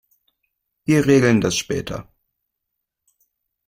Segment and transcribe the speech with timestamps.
[0.83, 2.11] Wir regeln das später.